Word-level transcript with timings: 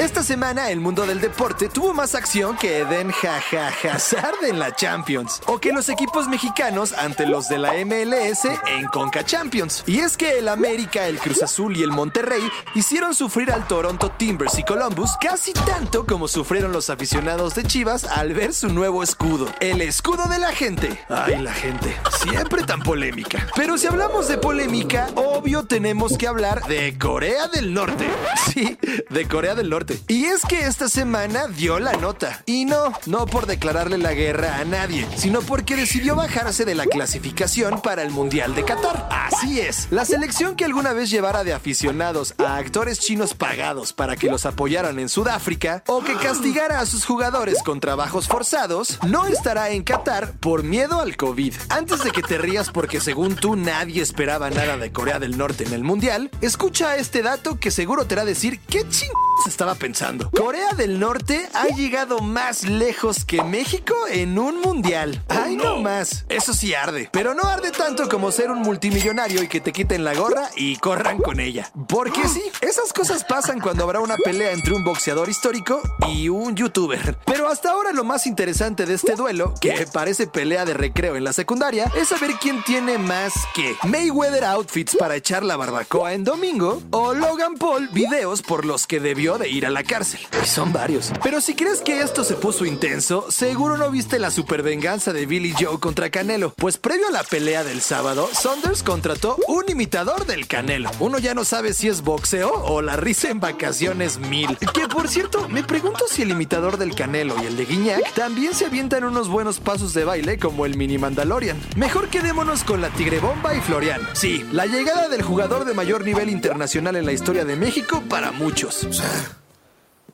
Esta 0.00 0.22
semana 0.22 0.70
el 0.70 0.80
mundo 0.80 1.04
del 1.04 1.20
deporte 1.20 1.68
tuvo 1.68 1.92
más 1.92 2.14
acción 2.14 2.56
que 2.56 2.78
Eden 2.78 3.12
Hazard 3.12 4.44
en 4.48 4.58
la 4.58 4.74
Champions 4.74 5.42
o 5.46 5.58
que 5.58 5.74
los 5.74 5.90
equipos 5.90 6.26
mexicanos 6.26 6.94
ante 6.94 7.26
los 7.26 7.50
de 7.50 7.58
la 7.58 7.74
MLS 7.84 8.46
en 8.46 8.86
Conca 8.86 9.26
Champions. 9.26 9.84
Y 9.86 9.98
es 9.98 10.16
que 10.16 10.38
el 10.38 10.48
América, 10.48 11.06
el 11.06 11.18
Cruz 11.18 11.42
Azul 11.42 11.76
y 11.76 11.82
el 11.82 11.90
Monterrey 11.90 12.40
hicieron 12.74 13.14
sufrir 13.14 13.52
al 13.52 13.68
Toronto 13.68 14.10
Timbers 14.12 14.58
y 14.58 14.64
Columbus 14.64 15.10
casi 15.20 15.52
tanto 15.52 16.06
como 16.06 16.28
sufrieron 16.28 16.72
los 16.72 16.88
aficionados 16.88 17.54
de 17.54 17.64
Chivas 17.64 18.04
al 18.04 18.32
ver 18.32 18.54
su 18.54 18.70
nuevo 18.70 19.02
escudo, 19.02 19.52
el 19.60 19.82
escudo 19.82 20.28
de 20.28 20.38
la 20.38 20.52
gente. 20.52 20.98
Ay, 21.10 21.36
la 21.42 21.52
gente, 21.52 21.94
siempre 22.24 22.62
tan 22.62 22.80
polémica. 22.80 23.46
Pero 23.54 23.76
si 23.76 23.86
hablamos 23.86 24.28
de 24.28 24.38
polémica, 24.38 25.10
obvio 25.14 25.66
tenemos 25.66 26.16
que 26.16 26.26
hablar 26.26 26.66
de 26.68 26.96
Corea 26.96 27.48
del 27.48 27.74
Norte. 27.74 28.08
Sí, 28.50 28.78
de 29.10 29.28
Corea 29.28 29.54
del 29.54 29.70
Norte. 29.70 29.89
Y 30.08 30.24
es 30.24 30.42
que 30.42 30.66
esta 30.66 30.88
semana 30.88 31.46
dio 31.48 31.78
la 31.78 31.92
nota. 31.94 32.42
Y 32.46 32.64
no, 32.64 32.92
no 33.06 33.26
por 33.26 33.46
declararle 33.46 33.98
la 33.98 34.12
guerra 34.12 34.56
a 34.56 34.64
nadie, 34.64 35.06
sino 35.16 35.40
porque 35.40 35.76
decidió 35.76 36.16
bajarse 36.16 36.64
de 36.64 36.74
la 36.74 36.86
clasificación 36.86 37.80
para 37.80 38.02
el 38.02 38.10
Mundial 38.10 38.54
de 38.54 38.64
Qatar. 38.64 39.08
Así 39.10 39.60
es, 39.60 39.88
la 39.90 40.04
selección 40.04 40.56
que 40.56 40.64
alguna 40.64 40.92
vez 40.92 41.10
llevara 41.10 41.44
de 41.44 41.52
aficionados 41.52 42.34
a 42.38 42.56
actores 42.56 43.00
chinos 43.00 43.34
pagados 43.34 43.92
para 43.92 44.16
que 44.16 44.30
los 44.30 44.46
apoyaran 44.46 44.98
en 44.98 45.08
Sudáfrica 45.08 45.82
o 45.86 46.02
que 46.02 46.14
castigara 46.16 46.80
a 46.80 46.86
sus 46.86 47.04
jugadores 47.04 47.62
con 47.62 47.80
trabajos 47.80 48.28
forzados, 48.28 48.98
no 49.06 49.26
estará 49.26 49.70
en 49.70 49.82
Qatar 49.82 50.32
por 50.40 50.62
miedo 50.62 51.00
al 51.00 51.16
COVID. 51.16 51.54
Antes 51.68 52.02
de 52.04 52.10
que 52.10 52.22
te 52.22 52.38
rías 52.38 52.70
porque 52.70 53.00
según 53.00 53.36
tú 53.36 53.56
nadie 53.56 54.02
esperaba 54.02 54.50
nada 54.50 54.76
de 54.76 54.92
Corea 54.92 55.18
del 55.18 55.38
Norte 55.38 55.64
en 55.64 55.72
el 55.72 55.84
Mundial, 55.84 56.30
escucha 56.40 56.96
este 56.96 57.22
dato 57.22 57.58
que 57.58 57.70
seguro 57.70 58.06
te 58.06 58.14
hará 58.14 58.24
decir 58.24 58.60
qué 58.68 58.86
ching 58.88 59.10
estaba 59.46 59.74
pensando. 59.80 60.30
Corea 60.30 60.74
del 60.74 61.00
Norte 61.00 61.48
ha 61.54 61.66
llegado 61.68 62.20
más 62.20 62.62
lejos 62.62 63.24
que 63.24 63.42
México 63.42 63.94
en 64.08 64.38
un 64.38 64.60
mundial. 64.60 65.20
Ay, 65.28 65.56
no 65.56 65.78
más. 65.78 66.24
Eso 66.28 66.54
sí 66.54 66.74
arde. 66.74 67.08
Pero 67.10 67.34
no 67.34 67.42
arde 67.42 67.72
tanto 67.72 68.08
como 68.08 68.30
ser 68.30 68.52
un 68.52 68.60
multimillonario 68.60 69.42
y 69.42 69.48
que 69.48 69.60
te 69.60 69.72
quiten 69.72 70.04
la 70.04 70.14
gorra 70.14 70.50
y 70.54 70.76
corran 70.76 71.18
con 71.18 71.40
ella. 71.40 71.72
Porque 71.88 72.28
sí, 72.28 72.42
esas 72.60 72.92
cosas 72.92 73.24
pasan 73.24 73.58
cuando 73.60 73.82
habrá 73.82 73.98
una 74.00 74.16
pelea 74.18 74.52
entre 74.52 74.74
un 74.74 74.84
boxeador 74.84 75.28
histórico 75.28 75.80
y 76.08 76.28
un 76.28 76.54
youtuber. 76.54 77.18
Pero 77.24 77.48
hasta 77.48 77.72
ahora 77.72 77.92
lo 77.92 78.04
más 78.04 78.26
interesante 78.26 78.84
de 78.86 78.94
este 78.94 79.16
duelo, 79.16 79.54
que 79.60 79.86
parece 79.92 80.26
pelea 80.26 80.64
de 80.64 80.74
recreo 80.74 81.16
en 81.16 81.24
la 81.24 81.32
secundaria, 81.32 81.90
es 81.96 82.08
saber 82.08 82.32
quién 82.40 82.62
tiene 82.64 82.98
más 82.98 83.32
que 83.54 83.74
Mayweather 83.84 84.44
outfits 84.44 84.94
para 84.94 85.16
echar 85.16 85.42
la 85.42 85.56
barbacoa 85.56 86.12
en 86.12 86.24
domingo 86.24 86.82
o 86.90 87.14
Logan 87.14 87.54
Paul 87.54 87.88
videos 87.88 88.42
por 88.42 88.66
los 88.66 88.86
que 88.86 89.00
debió 89.00 89.38
de 89.38 89.48
ir 89.48 89.69
la 89.70 89.82
cárcel. 89.82 90.20
Y 90.42 90.46
son 90.46 90.72
varios. 90.72 91.12
Pero 91.22 91.40
si 91.40 91.54
crees 91.54 91.80
que 91.80 92.00
esto 92.00 92.24
se 92.24 92.34
puso 92.34 92.64
intenso, 92.64 93.30
seguro 93.30 93.76
no 93.76 93.90
viste 93.90 94.18
la 94.18 94.30
supervenganza 94.30 95.12
de 95.12 95.26
Billy 95.26 95.54
Joe 95.58 95.78
contra 95.80 96.10
Canelo. 96.10 96.54
Pues 96.56 96.78
previo 96.78 97.08
a 97.08 97.12
la 97.12 97.22
pelea 97.22 97.64
del 97.64 97.80
sábado, 97.80 98.28
Saunders 98.32 98.82
contrató 98.82 99.36
un 99.48 99.64
imitador 99.68 100.26
del 100.26 100.46
Canelo. 100.46 100.90
Uno 100.98 101.18
ya 101.18 101.34
no 101.34 101.44
sabe 101.44 101.72
si 101.72 101.88
es 101.88 102.02
boxeo 102.02 102.50
o 102.50 102.82
la 102.82 102.96
risa 102.96 103.30
en 103.30 103.40
vacaciones 103.40 104.18
mil. 104.18 104.56
Que 104.74 104.88
por 104.88 105.08
cierto, 105.08 105.48
me 105.48 105.62
pregunto 105.62 106.04
si 106.08 106.22
el 106.22 106.30
imitador 106.30 106.76
del 106.76 106.94
Canelo 106.94 107.36
y 107.42 107.46
el 107.46 107.56
de 107.56 107.66
Guiñac 107.66 108.12
también 108.14 108.54
se 108.54 108.66
avientan 108.66 109.04
unos 109.04 109.28
buenos 109.28 109.60
pasos 109.60 109.94
de 109.94 110.04
baile 110.04 110.38
como 110.38 110.66
el 110.66 110.76
mini 110.76 110.98
Mandalorian. 110.98 111.60
Mejor 111.76 112.08
quedémonos 112.08 112.64
con 112.64 112.80
la 112.80 112.90
Tigre 112.90 113.20
Bomba 113.20 113.54
y 113.54 113.60
Florian. 113.60 114.00
Sí, 114.12 114.44
la 114.52 114.66
llegada 114.66 115.08
del 115.08 115.22
jugador 115.22 115.64
de 115.64 115.74
mayor 115.74 116.04
nivel 116.04 116.28
internacional 116.28 116.96
en 116.96 117.06
la 117.06 117.12
historia 117.12 117.44
de 117.44 117.56
México 117.56 118.02
para 118.08 118.32
muchos. 118.32 119.39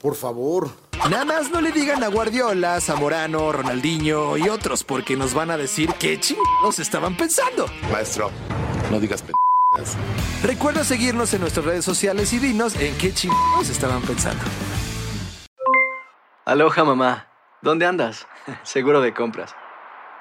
Por 0.00 0.14
favor. 0.14 0.70
Nada 1.10 1.24
más 1.24 1.50
no 1.50 1.60
le 1.60 1.72
digan 1.72 2.02
a 2.02 2.08
Guardiola, 2.08 2.80
Zamorano, 2.80 3.52
Ronaldinho 3.52 4.36
y 4.36 4.48
otros 4.48 4.82
porque 4.82 5.16
nos 5.16 5.34
van 5.34 5.50
a 5.50 5.56
decir 5.56 5.92
qué 5.98 6.18
chingados 6.18 6.78
estaban 6.78 7.16
pensando. 7.16 7.66
Maestro, 7.92 8.30
no 8.90 8.98
digas 8.98 9.22
p 9.22 9.32
Recuerda 10.42 10.84
seguirnos 10.84 11.32
en 11.34 11.42
nuestras 11.42 11.66
redes 11.66 11.84
sociales 11.84 12.32
y 12.32 12.38
dinos 12.38 12.74
en 12.76 12.96
qué 12.98 13.12
chingados 13.12 13.68
estaban 13.68 14.02
pensando. 14.02 14.42
Aloha 16.44 16.84
mamá, 16.84 17.28
¿dónde 17.62 17.86
andas? 17.86 18.26
Seguro 18.62 19.00
de 19.00 19.14
compras. 19.14 19.54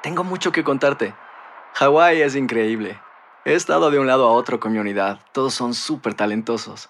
Tengo 0.04 0.24
mucho 0.24 0.52
que 0.52 0.64
contarte. 0.64 1.16
Hawái 1.74 2.22
es 2.22 2.36
increíble. 2.36 3.00
He 3.44 3.54
estado 3.54 3.92
de 3.92 4.00
un 4.00 4.08
lado 4.08 4.28
a 4.28 4.32
otro 4.32 4.60
con 4.60 4.72
mi 4.72 4.80
unidad. 4.80 5.20
Todos 5.32 5.54
son 5.54 5.74
súper 5.74 6.14
talentosos. 6.14 6.90